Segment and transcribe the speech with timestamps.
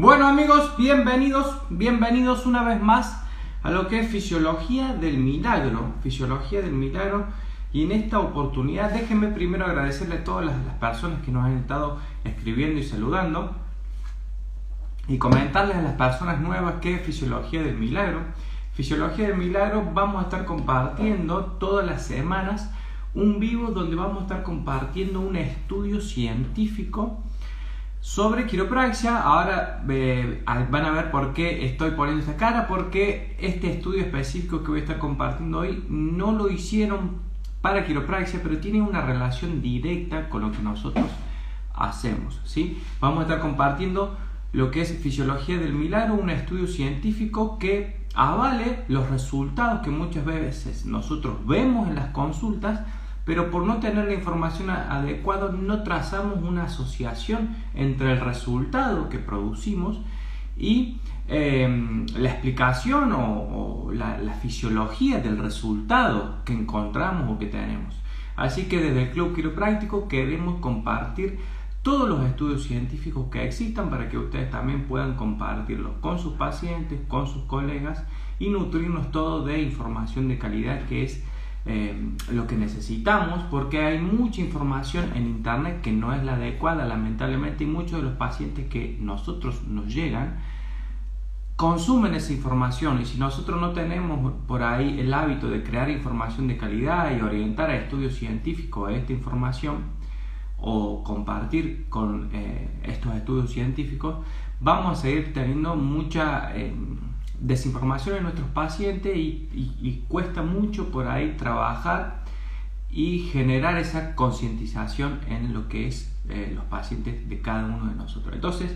[0.00, 3.20] Bueno amigos, bienvenidos, bienvenidos una vez más
[3.64, 5.92] a lo que es Fisiología del Milagro.
[6.04, 7.26] Fisiología del Milagro.
[7.72, 11.98] Y en esta oportunidad déjenme primero agradecerle a todas las, personas que nos han estado
[12.22, 13.56] escribiendo y saludando.
[15.08, 18.20] Y comentarles a las personas nuevas que es Fisiología del Milagro.
[18.74, 22.70] Fisiología del Milagro vamos a estar compartiendo todas las semanas
[23.14, 27.24] un vivo donde vamos a estar compartiendo un estudio científico
[28.00, 29.20] sobre quiropraxia.
[29.20, 34.62] Ahora eh, van a ver por qué estoy poniendo esta cara, porque este estudio específico
[34.62, 37.18] que voy a estar compartiendo hoy no lo hicieron
[37.60, 41.06] para quiropraxia, pero tiene una relación directa con lo que nosotros
[41.74, 42.40] hacemos.
[42.44, 42.80] ¿sí?
[43.00, 44.16] Vamos a estar compartiendo
[44.52, 50.24] lo que es fisiología del milagro, un estudio científico que avale los resultados que muchas
[50.24, 52.80] veces nosotros vemos en las consultas
[53.28, 59.18] pero por no tener la información adecuada no trazamos una asociación entre el resultado que
[59.18, 60.00] producimos
[60.56, 60.96] y
[61.28, 68.00] em, la explicación o, la, fisiología del resultado que encontramos o que tenemos.
[68.34, 71.38] Así que desde el Club Quiropráctico queremos compartir
[71.82, 76.98] todos los estudios científicos que existan para que ustedes también puedan compartirlos con sus pacientes,
[77.08, 78.02] con sus colegas
[78.38, 81.22] y nutrirnos todo de información de calidad que es
[81.66, 81.94] eh,
[82.30, 87.64] lo que necesitamos porque hay mucha información en internet que no es la adecuada lamentablemente
[87.64, 90.38] y muchos de los pacientes que nosotros nos llegan
[91.56, 96.46] consumen esa información y si nosotros no tenemos por ahí el hábito de crear información
[96.46, 99.78] de calidad y orientar a estudios científicos a esta información
[100.56, 104.18] o compartir con eh, estos estudios científicos
[104.60, 106.72] vamos a seguir teniendo mucha eh,
[107.40, 112.24] desinformación en nuestros pacientes y, cuesta mucho por ahí trabajar
[112.90, 117.94] y generar esa concientización en lo que es eh, los pacientes de cada uno de
[117.94, 118.34] nosotros.
[118.34, 118.74] Entonces,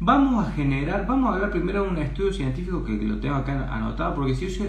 [0.00, 3.72] vamos a generar, vamos a hablar primero de un estudio científico que lo tengo acá
[3.72, 4.64] anotado porque si yo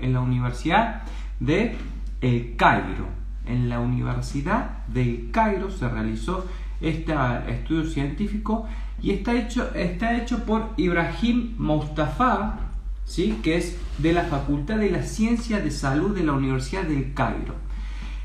[0.00, 1.02] en la Universidad
[1.40, 1.76] de
[2.20, 3.06] El Cairo.
[3.46, 6.46] En la Universidad de Cairo se realizó
[6.80, 7.14] este
[7.48, 8.66] estudio científico
[9.00, 12.65] y está hecho, está hecho por Ibrahim Mustafa,
[13.06, 13.38] ¿sí?
[13.42, 17.54] que es de la Facultad de la Ciencia de Salud de la Universidad del Cairo.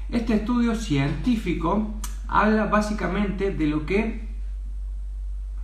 [0.10, 1.94] Este estudio científico
[2.28, 4.28] habla básicamente de lo que,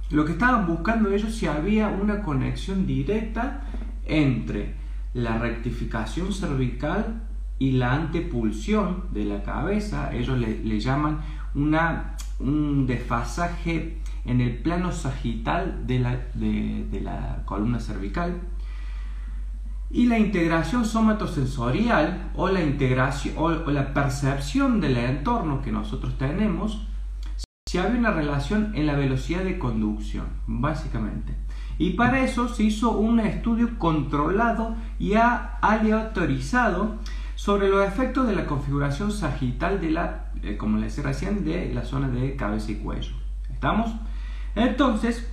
[0.09, 3.63] lo que estaban buscando ellos si había una conexión directa
[4.05, 4.75] entre
[5.13, 7.23] la rectificación cervical
[7.59, 10.13] y la antepulsión de la cabeza.
[10.13, 11.22] Ellos le, llaman
[11.55, 18.39] una, un desfasaje en el plano sagital de la, de la columna cervical
[19.89, 26.87] y la integración somatosensorial o la integración o, la percepción del entorno que nosotros tenemos
[27.65, 31.35] si había una relación en la velocidad de conducción, básicamente.
[31.77, 36.95] Y para eso se hizo un estudio controlado y aleatorizado
[37.35, 41.73] sobre los efectos de la configuración sagital de la, eh, como les decía recién, de
[41.73, 43.13] la zona de cabeza y cuello.
[43.51, 43.93] ¿Estamos?
[44.55, 45.29] Entonces,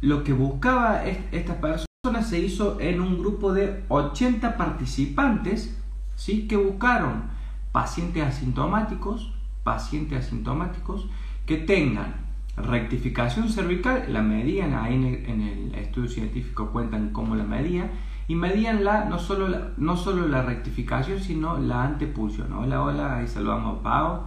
[0.00, 1.89] lo que buscaba esta persona
[2.22, 5.76] se hizo en un grupo de 80 participantes
[6.16, 6.46] ¿sí?
[6.46, 7.24] que buscaron
[7.72, 9.32] pacientes asintomáticos,
[9.62, 11.06] pacientes asintomáticos
[11.46, 12.14] que tengan
[12.56, 17.90] rectificación cervical, la medían ahí en el, estudio científico cuentan cómo la medían
[18.28, 22.52] y medían la, no, solo la, no solo la rectificación sino la antepulsión.
[22.52, 24.20] Hola, hola, ahí saludamos a Pau.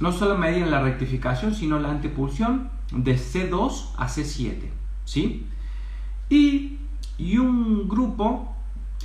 [0.00, 4.70] No solo medían la rectificación sino la antepulsión de C2 a C7.
[5.04, 5.46] ¿sí?
[6.30, 6.78] Y,
[7.38, 8.54] un grupo,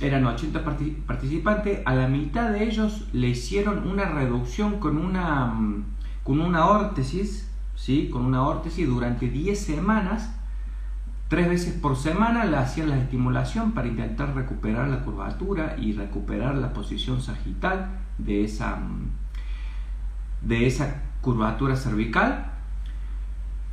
[0.00, 0.64] eran 80
[1.06, 5.84] participantes, a la mitad de ellos le hicieron una reducción con una, mm,
[6.22, 8.08] con una órtesis, ¿sí?
[8.10, 10.34] con una órtesis durante 10 semanas,
[11.28, 16.54] tres veces por semana le hacían la estimulación para intentar recuperar la curvatura y recuperar
[16.56, 19.10] la posición sagital de esa, mm,
[20.42, 22.53] de esa curvatura cervical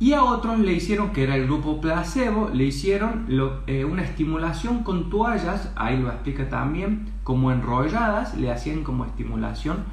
[0.02, 3.24] y a otros le hicieron, que era el grupo placebo, le hicieron
[3.68, 9.84] eh, una estimulación con toallas, ahí lo explica también, como enrolladas, le hacían como estimulación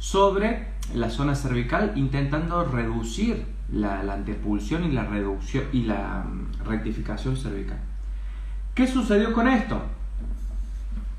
[0.00, 0.66] sobre
[0.96, 7.78] la zona cervical, intentando reducir la, antepulsión y la reducción y la mm, rectificación cervical.
[8.74, 9.80] ¿Qué sucedió con esto?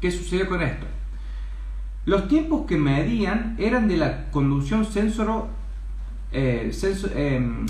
[0.01, 0.86] ¿Qué sucedió con esto?
[2.06, 5.48] Los tiempos que medían eran de la conducción sensoro,
[6.34, 6.74] eh,
[7.16, 7.66] em,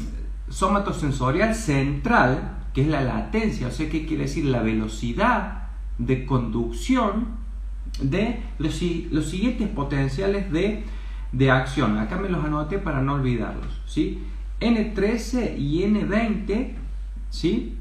[0.54, 4.46] somatosensorial central, que es la latencia, o sea, ¿qué quiere decir?
[4.46, 7.28] La velocidad de conducción
[8.00, 10.84] de los, siguientes potenciales de,
[11.32, 11.98] de, acción.
[11.98, 13.82] Acá me los anoté para no olvidarlos.
[13.86, 14.24] ¿sí?
[14.60, 16.74] N13 y N20
[17.30, 17.78] ¿sí?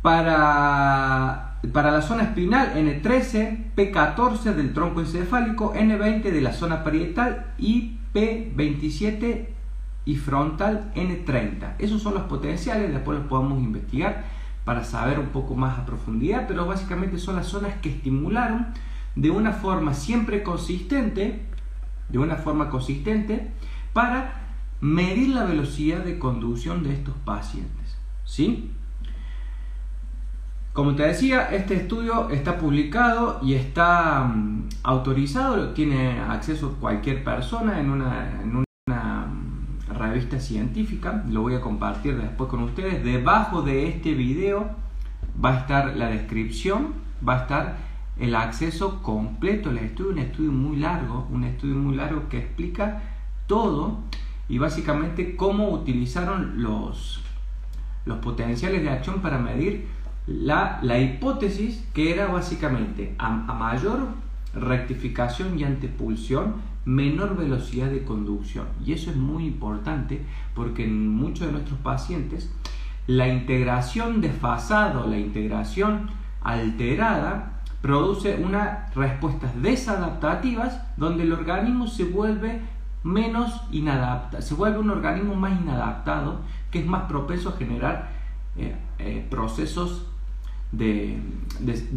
[0.00, 7.52] Para, para la zona espinal N13, P14 del tronco encefálico, N20 de la zona parietal
[7.58, 9.59] y P27
[10.04, 11.74] y frontal N30.
[11.78, 14.24] Esos son los potenciales, después los podemos investigar
[14.64, 18.68] para saber un poco más a profundidad, pero básicamente son las zonas que estimularon
[19.16, 21.46] de una forma siempre consistente,
[22.08, 23.50] de una forma consistente,
[23.92, 24.40] para
[24.80, 27.98] medir la velocidad de conducción de estos pacientes.
[28.24, 28.70] ¿Sí?
[30.72, 37.80] Como te decía, este estudio está publicado y está mm, autorizado, tiene acceso cualquier persona
[37.80, 38.64] en una, en una
[40.10, 43.02] revista científica, lo voy a compartir después con ustedes.
[43.04, 44.70] Debajo de este video
[45.42, 46.94] va a estar la descripción,
[47.26, 47.76] va a estar
[48.18, 53.02] el acceso completo al estudio, un estudio muy largo, un estudio muy largo que explica
[53.46, 53.98] todo
[54.48, 57.22] y básicamente cómo utilizaron los,
[58.04, 59.86] los potenciales de acción para medir
[60.26, 64.08] la, la hipótesis que era básicamente a, mayor
[64.54, 66.54] rectificación y antepulsión,
[66.84, 68.66] menor velocidad de conducción.
[68.84, 70.24] Y eso es muy importante
[70.54, 72.50] porque en muchos de nuestros pacientes
[73.06, 76.10] la integración desfasada la integración
[76.42, 82.60] alterada produce unas respuestas desadaptativas donde el organismo se vuelve
[83.02, 86.40] menos inadaptado, se vuelve un organismo más inadaptado
[86.70, 88.10] que es más propenso a generar
[88.56, 90.06] eh, eh, procesos
[90.72, 91.18] de,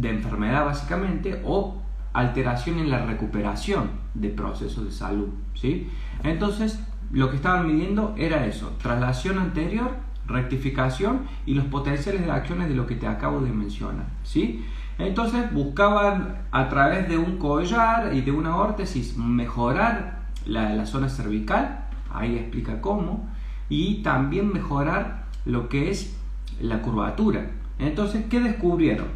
[0.02, 1.82] enfermedad básicamente o
[2.14, 5.28] alteración en la recuperación de procesos de salud.
[5.54, 5.90] ¿sí?
[6.22, 6.80] Entonces,
[7.12, 9.90] lo que estaban midiendo era eso, traslación anterior,
[10.26, 14.06] rectificación y los potenciales de acciones de lo que te acabo de mencionar.
[14.22, 14.64] ¿sí?
[14.98, 21.86] Entonces buscaban a través de un collar y de una órtesis mejorar la, zona cervical,
[22.12, 23.28] ahí explica cómo,
[23.68, 26.16] y también mejorar lo que es
[26.60, 27.50] la curvatura.
[27.78, 29.08] Entonces, ¿qué descubrieron?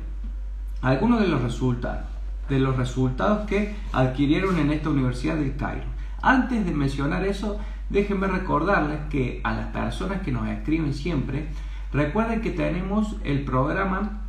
[0.82, 2.06] Algunos de los resultados,
[2.48, 5.86] de los resultados que adquirieron en esta Universidad del Cairo.
[6.22, 7.58] Antes de mencionar eso,
[7.90, 11.48] déjenme recordarles que a las personas que nos escriben siempre,
[11.92, 14.22] recuerden que tenemos el programa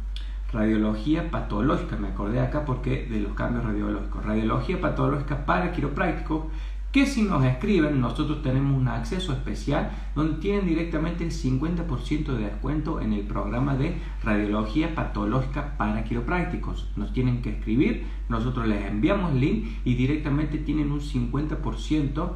[0.52, 6.46] radiología patológica, me acordé acá porque de los cambios radiológicos, radiología patológica para quiroprácticos,
[6.92, 12.46] que si nos escriben nosotros tenemos un acceso especial donde tienen directamente el 50% de
[12.46, 16.90] descuento en el programa de radiología patológica para quiroprácticos.
[16.96, 22.32] Nos tienen que escribir, nosotros les enviamos el link y directamente tienen un 50%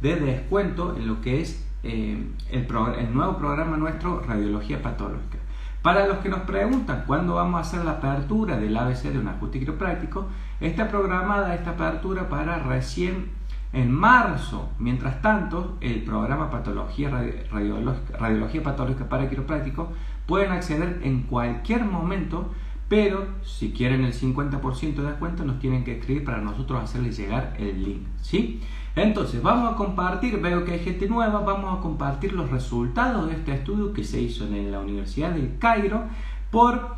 [0.00, 2.66] de descuento en lo que es eh, el,
[2.98, 5.38] el nuevo programa nuestro Radiología Patológica.
[5.82, 9.26] Para los que nos preguntan cuándo vamos a hacer la apertura del ABC de un
[9.26, 10.26] ajuste quiropráctico,
[10.60, 13.41] está programada esta apertura para recién
[13.72, 17.10] en marzo, mientras tanto, el programa Patología
[17.50, 19.92] Radiología Patológica para Quiropráctico
[20.26, 22.50] pueden acceder en cualquier momento,
[22.88, 27.54] pero si quieren el 50% de descuento nos tienen que escribir para nosotros hacerles llegar
[27.58, 28.60] el link, ¿sí?
[28.94, 33.36] Entonces, vamos a compartir, veo que hay gente nueva, vamos a compartir los resultados de
[33.36, 36.04] este estudio que se hizo en la Universidad del Cairo
[36.50, 36.94] por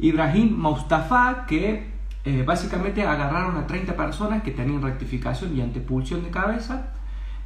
[0.00, 1.95] Ibrahim Mustafa, que
[2.26, 6.92] eh, básicamente agarraron a 30 personas que tenían rectificación y antepulsión de cabeza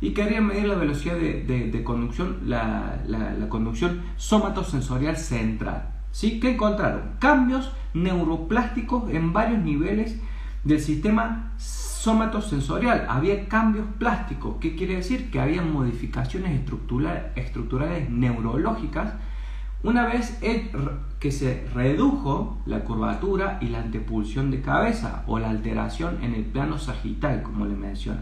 [0.00, 2.98] y querían medir la velocidad de, conducción, la,
[3.50, 5.90] conducción somatosensorial central.
[6.12, 6.40] ¿Sí?
[6.40, 7.16] ¿Qué encontraron?
[7.18, 10.18] Cambios neuroplásticos en varios niveles
[10.64, 13.04] del sistema somatosensorial.
[13.10, 14.56] Había cambios plásticos.
[14.60, 15.30] ¿Qué quiere decir?
[15.30, 16.58] Que había modificaciones
[17.36, 19.12] estructurales neurológicas
[19.82, 20.38] una vez
[21.18, 26.44] que se redujo la curvatura y la antepulsión de cabeza o la alteración en el
[26.44, 28.20] plano sagital, como le mencioné.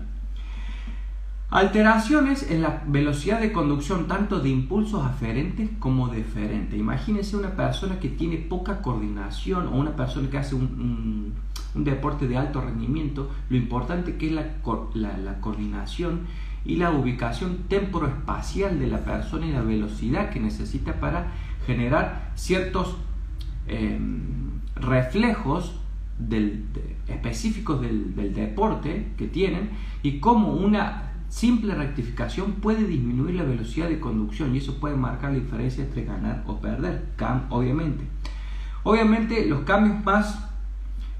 [1.50, 6.78] Alteraciones en la velocidad de conducción tanto de impulsos aferentes como deferentes.
[6.78, 11.32] Imagínense una persona que tiene poca coordinación o una persona que hace un,
[11.74, 13.30] deporte de alto rendimiento.
[13.48, 14.44] Lo importante que es la,
[14.94, 16.26] la coordinación
[16.66, 21.32] y la ubicación temporoespacial de la persona y la velocidad que necesita para
[21.68, 22.96] generar ciertos
[23.66, 25.78] em, reflejos
[27.06, 29.68] específicos del, deporte que tienen
[30.02, 35.32] y cómo una simple rectificación puede disminuir la velocidad de conducción y eso puede marcar
[35.32, 37.04] la diferencia entre ganar o perder,
[37.50, 38.04] obviamente.
[38.82, 40.48] Obviamente los cambios más,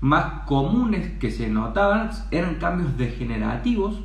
[0.00, 4.00] más comunes que se notaban eran cambios degenerativos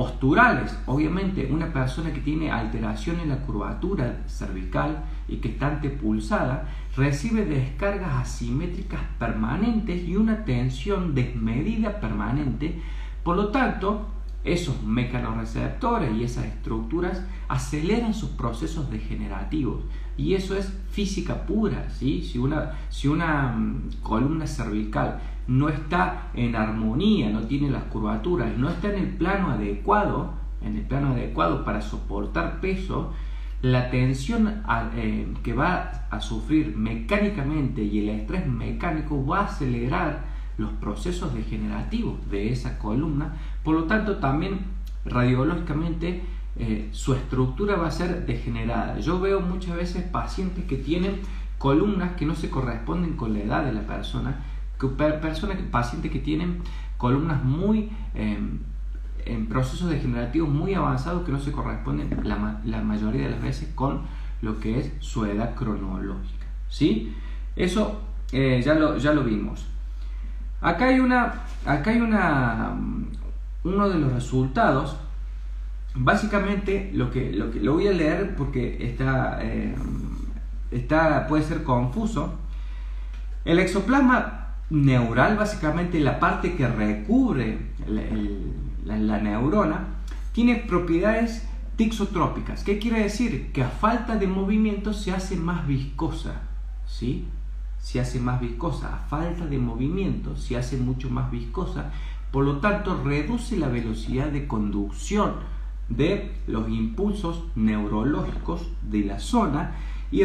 [0.00, 0.78] posturales.
[0.86, 7.44] Obviamente, una persona que tiene alteración en la curvatura cervical y que está antepulsada recibe
[7.44, 12.82] descargas asimétricas permanentes y una tensión desmedida permanente.
[13.22, 14.08] Por lo tanto,
[14.42, 19.84] esos mecanorreceptores y esas estructuras aceleran sus procesos degenerativos.
[20.16, 21.88] Y eso es física pura.
[21.90, 22.22] ¿sí?
[22.22, 28.56] Si, una, si una mm, columna cervical no está en armonía, no tiene las curvaturas,
[28.56, 30.32] no está en el plano adecuado,
[30.62, 33.12] en el plano adecuado para soportar peso,
[33.62, 34.62] la tensión
[34.96, 40.24] eh, que va a sufrir mecánicamente y el estrés mecánico va a acelerar
[40.56, 44.60] los procesos degenerativos de esa columna, por lo tanto también
[45.04, 46.22] radiológicamente
[46.56, 48.98] eh, su estructura va a ser degenerada.
[48.98, 51.20] Yo veo muchas veces pacientes que tienen
[51.58, 54.44] columnas que no se corresponden con la edad de la persona,
[55.20, 56.62] personas, pacientes que tienen
[56.96, 58.60] columnas muy em,
[59.26, 64.02] en procesos degenerativos muy avanzados que no se corresponden la, mayoría de las veces con
[64.42, 66.46] lo que es su edad cronológica.
[66.68, 67.14] ¿sí?
[67.56, 68.00] Eso
[68.32, 69.66] eh, ya, lo, ya lo vimos.
[70.60, 73.06] Acá hay una, acá hay una, mm,
[73.64, 74.96] uno de los resultados.
[75.94, 79.74] Básicamente lo que, lo que lo voy a leer porque está, eh,
[80.70, 82.34] está, puede ser confuso.
[83.44, 89.86] El exoplasma neural, básicamente la parte que recubre el la, neurona,
[90.32, 91.46] tiene propiedades
[91.76, 92.64] tixotrópicas.
[92.64, 93.52] ¿Qué quiere decir?
[93.52, 96.42] Que a falta de movimiento se hace más viscosa.
[96.86, 97.26] ¿sí?
[97.80, 98.94] Se hace más viscosa.
[98.94, 101.90] A falta de movimiento se hace mucho más viscosa.
[102.30, 105.34] Por lo tanto, reduce la velocidad de conducción
[105.88, 109.74] de los impulsos neurológicos de la zona
[110.12, 110.22] y,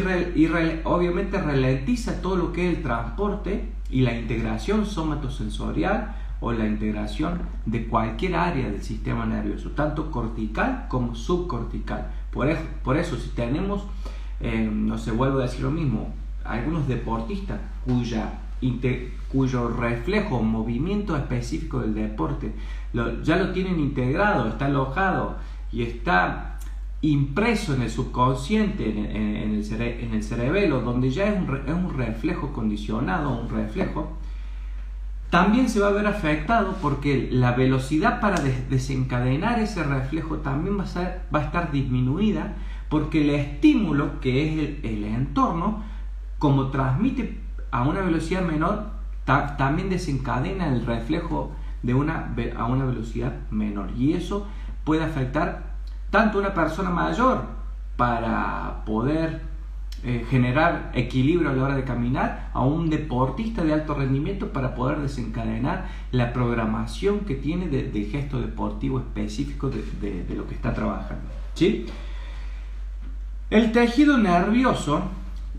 [0.84, 7.40] obviamente ralentiza todo lo que es el transporte y la integración somatosensorial o la integración
[7.66, 12.12] de cualquier área del sistema nervioso, tanto cortical como subcortical.
[12.32, 13.86] Por eso, por eso si tenemos,
[14.42, 16.14] eh, no se vuelvo a decir lo mismo,
[16.44, 18.40] algunos deportistas cuya
[19.32, 22.54] cuyo reflejo, movimiento específico del deporte,
[23.24, 25.36] ya lo tienen integrado, está alojado
[25.72, 26.58] y está
[27.02, 31.96] impreso en el subconsciente, en, el, en el, cerebelo, donde ya es un, es un
[31.96, 34.18] reflejo condicionado, un reflejo,
[35.36, 40.84] también se va a ver afectado porque la velocidad para desencadenar ese reflejo también va
[40.84, 42.54] a, estar disminuida
[42.88, 45.84] porque el estímulo que es el, entorno,
[46.40, 47.38] como transmite
[47.70, 48.92] a una velocidad menor,
[49.26, 51.52] también desencadena el reflejo
[51.84, 53.90] de una, a una velocidad menor.
[53.98, 54.48] Y eso
[54.86, 55.76] puede afectar
[56.12, 57.42] tanto a una persona mayor
[57.98, 59.42] para poder
[60.08, 64.76] eh, generar equilibrio a la hora de caminar a un deportista de alto rendimiento para
[64.76, 71.24] poder desencadenar la programación que tiene de, gesto deportivo específico de, lo que está trabajando.
[71.56, 71.88] ¿sí?
[73.50, 75.02] El tejido nervioso,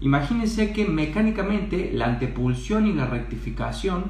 [0.01, 4.05] imagínense que mecánicamente la antepulsión y la rectificación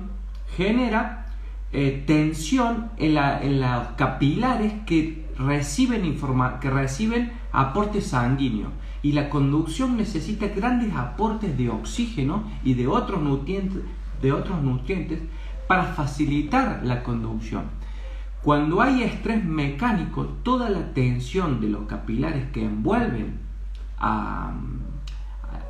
[0.54, 1.28] genera
[1.72, 6.02] eh, tensión en, la, en los capilares que reciben,
[6.60, 8.68] que reciben aporte sanguíneo
[9.06, 13.84] y la conducción necesita grandes aportes de oxígeno y de otros nutrientes,
[14.20, 15.20] de otros nutrientes
[15.68, 17.66] para facilitar la conducción.
[18.42, 23.38] Cuando hay estrés mecánico, toda la tensión de los capilares que envuelven
[23.96, 24.54] a,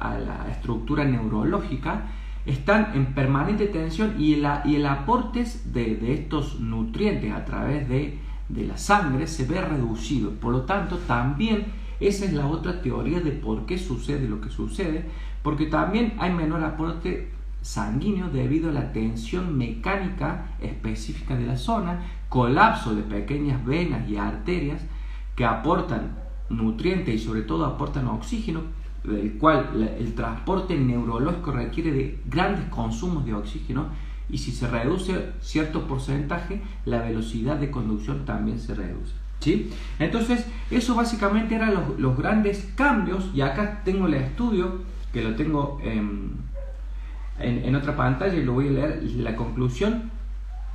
[0.00, 2.06] la estructura neurológica
[2.46, 7.86] están en permanente tensión y el, y el aporte de, de, estos nutrientes a través
[7.86, 10.30] de, de la sangre se ve reducido.
[10.30, 11.66] Por lo tanto, también
[12.00, 15.06] esa es la otra teoría de por qué sucede lo que sucede,
[15.42, 17.30] porque también hay menor aporte
[17.62, 24.16] sanguíneo debido a la tensión mecánica específica de la zona, colapso de pequeñas venas y
[24.16, 24.82] arterias
[25.34, 26.16] que aportan
[26.48, 28.60] nutrientes y sobre todo aportan oxígeno,
[29.04, 33.86] del cual el transporte neurológico requiere de grandes consumos de oxígeno
[34.28, 39.25] y si se reduce cierto porcentaje, la velocidad de conducción también se reduce.
[39.40, 39.70] ¿Sí?
[39.98, 44.80] Entonces, eso básicamente eran los, grandes cambios, y acá tengo el estudio,
[45.12, 46.32] que lo tengo en,
[47.38, 50.10] en, otra pantalla y lo voy a leer, la conclusión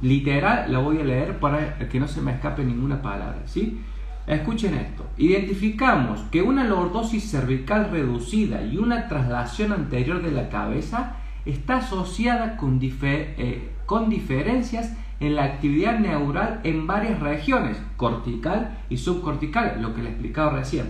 [0.01, 3.81] literal la voy a leer para que no se me escape ninguna palabra, ¿sí?
[4.27, 11.17] Escuchen esto, identificamos que una lordosis cervical reducida y una traslación anterior de la cabeza
[11.45, 18.97] está asociada con, eh, con diferencias en la actividad neural en varias regiones, cortical y
[18.97, 20.89] subcortical, lo que le he explicado recién,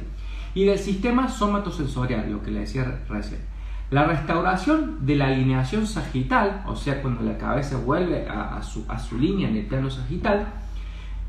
[0.56, 3.42] y del sistema somatosensorial, lo que le decía recién.
[3.90, 8.98] La restauración de la alineación sagital, o sea, cuando la cabeza vuelve a, su, a
[8.98, 10.48] su, línea en el plano sagital,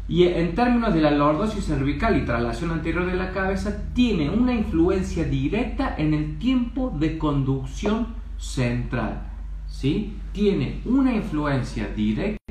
[0.08, 4.54] y en términos de la lordosis cervical y traslación anterior de la cabeza, tiene una
[4.54, 9.22] influencia directa en el tiempo de conducción central.
[9.68, 10.16] ¿sí?
[10.32, 12.41] Tiene una influencia directa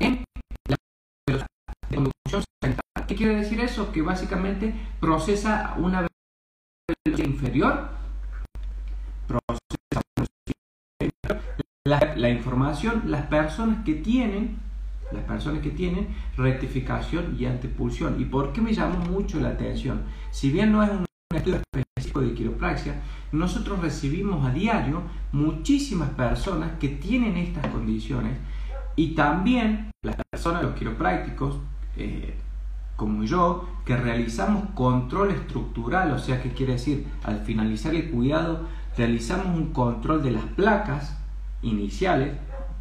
[0.00, 0.24] en
[0.68, 0.76] la
[1.94, 2.44] conducción
[3.18, 3.90] quiere decir eso?
[3.92, 6.06] Que básicamente procesa una
[7.06, 7.88] velocidad inferior,
[9.26, 10.02] procesa
[11.84, 14.66] la, la información, las personas que tienen
[15.10, 18.20] las personas que tienen rectificación y antepulsión.
[18.20, 20.02] ¿Y por qué me llamó mucho la atención?
[20.30, 23.00] Si bien no es un estudio específico de quiropraxia,
[23.32, 25.02] nosotros recibimos a diario
[25.32, 28.36] muchísimas personas que tienen estas condiciones
[28.98, 31.56] y también las personas, los quiroprácticos,
[31.96, 32.34] eh,
[32.96, 37.06] como yo, que realizamos control estructural, o sea, ¿qué quiere decir?
[37.22, 41.16] Al finalizar el cuidado, realizamos un control de las placas
[41.62, 42.36] iniciales.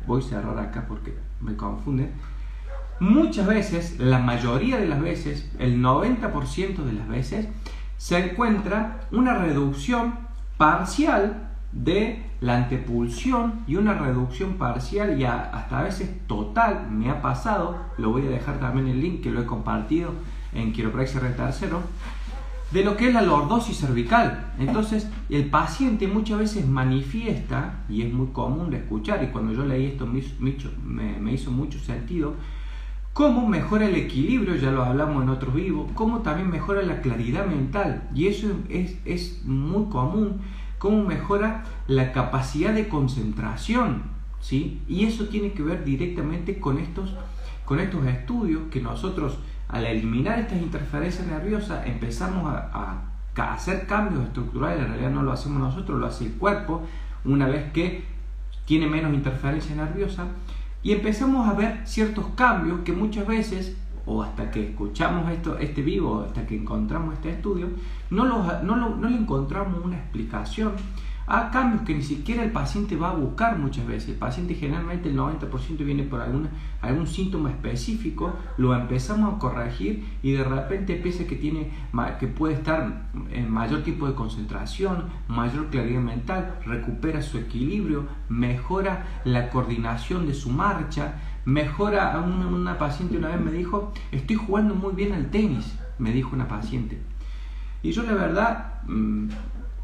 [0.07, 2.11] Voy a cerrar acá porque me confunde.
[2.99, 7.47] Muchas veces, la mayoría de las veces, el 90% de las veces,
[7.97, 10.15] se encuentra una reducción
[10.57, 11.46] parcial
[11.83, 17.77] de la antepulsión y una reducción parcial y hasta a veces total, me ha pasado,
[17.97, 20.11] lo voy a dejar también el link que lo he compartido
[20.53, 21.81] en Quiropraxia Tercero,
[22.71, 24.53] de lo que es la lordosis cervical.
[24.59, 29.63] Entonces, el paciente muchas veces manifiesta, y es muy común de escuchar, y cuando yo
[29.63, 32.33] leí esto me, me hizo mucho sentido,
[33.13, 37.47] cómo mejora el equilibrio, ya lo hablamos en otros vivos, cómo también mejora la claridad
[37.47, 40.41] mental, y eso es, es muy común,
[40.77, 44.03] cómo mejora la capacidad de concentración,
[44.39, 44.81] ¿sí?
[44.87, 47.13] Y eso tiene que ver directamente con estos,
[47.65, 53.03] con estos estudios que nosotros al eliminar estas interferencias nerviosas empezamos a,
[53.35, 56.81] hacer cambios estructurales, en realidad no lo hacemos nosotros, lo hace el cuerpo,
[57.23, 58.03] una vez que
[58.65, 60.25] tiene menos interferencia nerviosa,
[60.81, 63.77] y empezamos a ver ciertos cambios que muchas veces,
[64.07, 67.67] o hasta que escuchamos esto, este vivo, hasta que encontramos este estudio,
[68.09, 70.71] no, no, no le encontramos una explicación
[71.27, 74.09] a cambios que ni siquiera el paciente va a buscar muchas veces.
[74.09, 80.31] El paciente generalmente el 90% viene por algún síntoma específico, lo empezamos a corregir y
[80.31, 81.69] de repente piensa que, tiene,
[82.17, 89.21] que puede estar en mayor tipo de concentración, mayor claridad mental, recupera su equilibrio, mejora
[89.25, 91.15] la coordinación de su marcha,
[91.47, 96.11] mejora, una, una paciente una vez me dijo, estoy jugando muy bien al tenis, me
[96.11, 96.99] dijo una paciente.
[97.81, 99.29] Y yo la verdad mm,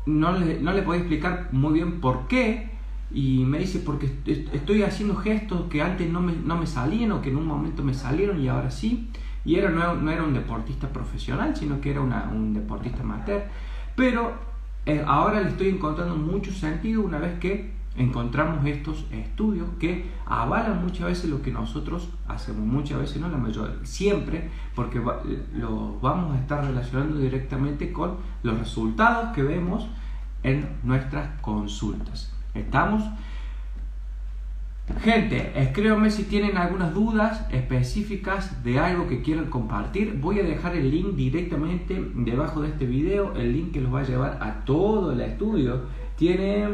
[0.07, 2.69] no le, no le podía explicar muy bien por qué.
[3.11, 7.21] Y me dice, porque estoy haciendo gestos que antes no me, no me salían o
[7.21, 9.07] que en un momento me salieron y ahora sí.
[9.45, 13.43] Y era, no, era un deportista profesional, sino que era un deportista amateur.
[13.95, 14.33] Pero
[14.85, 20.81] eh, ahora le estoy encontrando mucho sentido una vez que encontramos estos estudios que avalan
[20.83, 25.01] muchas veces lo que nosotros hacemos, muchas veces no la mayoría, siempre, porque
[25.53, 29.87] lo vamos a estar relacionando directamente con los resultados que vemos
[30.41, 32.33] en nuestras consultas.
[32.53, 33.03] ¿Estamos?
[35.01, 40.19] Gente, escríbanme si tienen algunas dudas específicas de algo que quieran compartir.
[40.19, 44.01] Voy a dejar el link directamente debajo de este video, el link que los va
[44.01, 45.83] a llevar a todo el estudio.
[46.17, 46.67] Tiene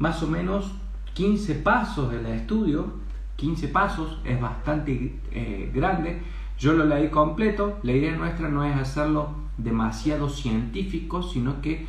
[0.00, 0.72] más o menos
[1.12, 2.94] 15 pasos del estudio,
[3.36, 6.20] 15 pasos, es bastante eh, grande.
[6.58, 11.86] Yo lo leí completo, la idea nuestra no es hacerlo demasiado científico, sino que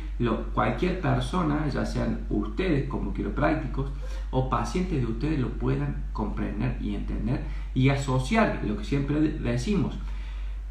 [0.52, 3.90] cualquier persona, ya sean ustedes como quiroprácticos
[4.30, 7.40] o pacientes de ustedes, lo puedan comprender y entender
[7.74, 9.94] y asociar, lo que siempre decimos,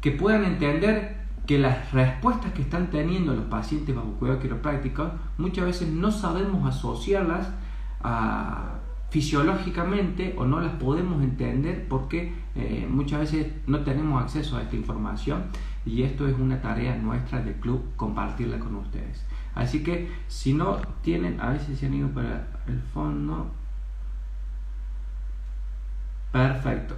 [0.00, 5.64] que puedan entender que las respuestas que están teniendo los pacientes bajo cuidado quiropráctico muchas
[5.64, 7.48] veces no sabemos asociarlas
[8.00, 8.78] a,
[9.12, 14.74] fisiológicamente o no las podemos entender porque eh, muchas veces no tenemos acceso a esta
[14.74, 15.44] información
[15.84, 19.22] y esto es una tarea nuestra del club compartirla con ustedes.
[19.54, 23.50] Así que si no tienen, a veces se han ido para el fondo.
[26.32, 26.94] Perfecto.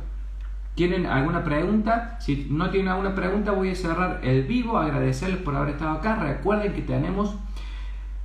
[0.74, 2.16] ¿Tienen alguna pregunta?
[2.20, 4.76] Si no tienen alguna pregunta, voy a cerrar el vivo.
[4.76, 6.16] Agradecerles por haber estado acá.
[6.16, 7.36] Recuerden que tenemos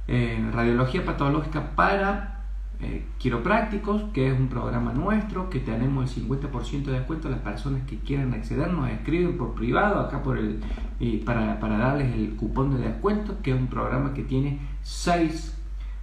[0.07, 2.45] eh, radiología patológica para
[2.81, 7.83] eh, quiroprácticos, que es un programa nuestro, que tenemos el 50% de descuento las personas
[7.85, 8.71] que quieran acceder.
[8.71, 10.59] Nos escriben por privado acá por el,
[11.23, 15.58] para, para darles el cupón de descuento, que es un programa que tiene 6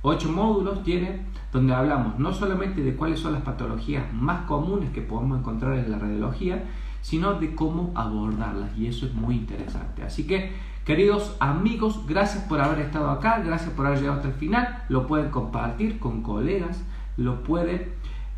[0.08, 5.00] Ocho módulos tiene donde hablamos no solamente de cuáles son las patologías más comunes que
[5.00, 6.62] podemos encontrar en la radiología,
[7.02, 10.04] sino de cómo abordarlas y eso es muy interesante.
[10.04, 10.52] Así que,
[10.84, 15.08] queridos amigos, gracias por haber estado acá, gracias por haber llegado hasta el final, lo
[15.08, 16.84] pueden compartir con colegas,
[17.16, 17.88] lo pueden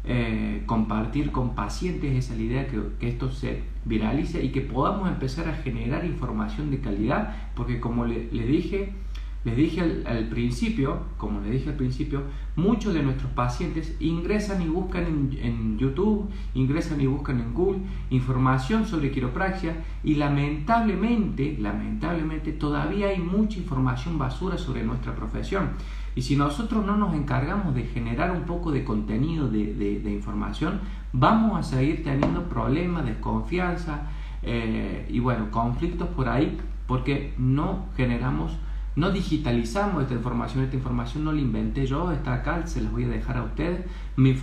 [0.04, 5.06] eh, compartir con pacientes, esa es la idea, que, esto se viralice y que podamos
[5.06, 8.94] empezar a generar información de calidad, porque como le, le dije,
[9.44, 12.22] les dije al, principio, como les dije al principio,
[12.56, 18.84] muchos de nuestros pacientes ingresan y buscan en, YouTube, ingresan y buscan en Google información
[18.84, 25.70] sobre quiropraxia y lamentablemente, lamentablemente todavía hay mucha información basura sobre nuestra profesión.
[26.16, 30.80] Y si nosotros no nos encargamos de generar un poco de contenido, de, de, información,
[31.12, 34.08] vamos a seguir teniendo problemas, desconfianza
[34.42, 38.58] eh, y bueno, conflictos por ahí porque no generamos
[38.98, 43.04] no digitalizamos esta información, esta información no la inventé yo, está acá, se las voy
[43.04, 43.84] a dejar a ustedes.
[44.16, 44.36] Mi,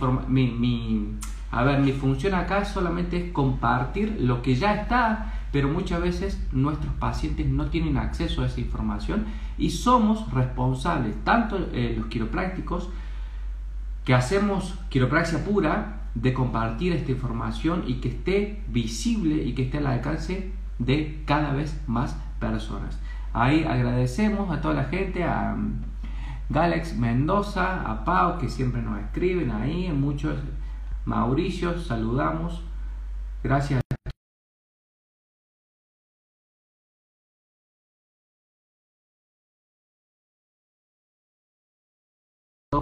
[1.50, 6.42] a ver, mi función acá solamente es compartir lo que ya está, pero muchas veces
[6.52, 9.26] nuestros pacientes no tienen acceso a esa información
[9.58, 12.88] y somos responsables, tanto eh, los quiroprácticos,
[14.06, 19.76] que hacemos quiropraxia pura, de compartir esta información y que esté visible y que esté
[19.76, 22.98] al alcance de cada vez más personas.
[23.32, 25.80] Ahí agradecemos a toda la gente, a um,
[26.48, 30.38] Galex Mendoza, a Pau, que siempre nos escriben ahí, muchos,
[31.04, 32.62] Mauricio, saludamos.
[33.42, 33.80] Gracias.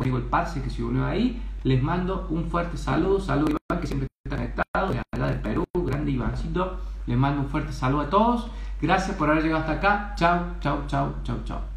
[0.03, 4.09] el Parse que se unió ahí, les mando un fuerte saludo, saludo Iván que siempre
[4.25, 8.51] está conectado, de allá de Perú, grande Ivancito, les mando un fuerte saludo a todos
[8.81, 10.15] Gracias por haber llegado hasta acá.
[10.17, 11.74] Chao, chao, chao, chao, chao.